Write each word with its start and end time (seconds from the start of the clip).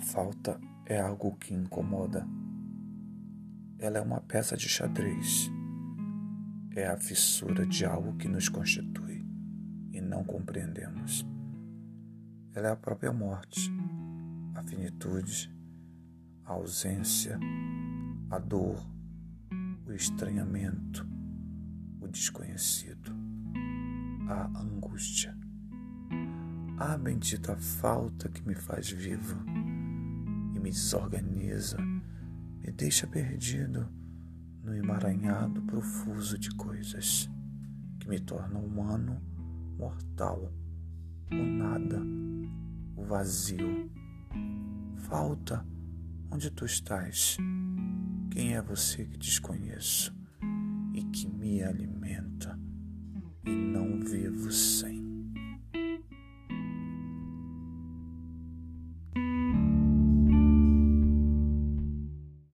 falta 0.00 0.60
é 0.86 1.00
algo 1.00 1.36
que 1.36 1.54
incomoda. 1.54 2.26
Ela 3.78 3.98
é 3.98 4.00
uma 4.00 4.20
peça 4.20 4.56
de 4.56 4.68
xadrez. 4.68 5.50
É 6.74 6.86
a 6.86 6.96
fissura 6.96 7.66
de 7.66 7.84
algo 7.84 8.16
que 8.16 8.28
nos 8.28 8.48
constitui 8.48 9.24
e 9.92 10.00
não 10.00 10.24
compreendemos. 10.24 11.26
Ela 12.54 12.68
é 12.68 12.70
a 12.72 12.76
própria 12.76 13.12
morte, 13.12 13.70
a 14.54 14.62
finitude, 14.62 15.54
a 16.44 16.52
ausência, 16.52 17.38
a 18.30 18.38
dor, 18.38 18.82
o 19.86 19.92
estranhamento, 19.92 21.06
o 22.00 22.08
desconhecido, 22.08 23.12
a 24.28 24.60
angústia. 24.60 25.36
A 26.78 26.96
bendita 26.96 27.56
falta 27.56 28.28
que 28.28 28.46
me 28.46 28.54
faz 28.54 28.90
vivo 28.90 29.36
me 30.62 30.70
desorganiza, 30.70 31.76
me 31.78 32.70
deixa 32.70 33.06
perdido 33.06 33.88
no 34.62 34.72
emaranhado 34.72 35.60
profuso 35.62 36.38
de 36.38 36.54
coisas 36.54 37.28
que 37.98 38.08
me 38.08 38.20
tornam 38.20 38.64
humano, 38.64 39.20
mortal, 39.76 40.52
o 41.32 41.34
nada, 41.34 42.00
o 42.96 43.04
vazio. 43.04 43.90
Falta 44.94 45.66
onde 46.30 46.48
tu 46.50 46.64
estás. 46.64 47.36
Quem 48.30 48.54
é 48.54 48.62
você 48.62 49.04
que 49.04 49.18
desconheço 49.18 50.14
e 50.94 51.02
que 51.04 51.26
me 51.26 51.60
alimenta? 51.62 52.56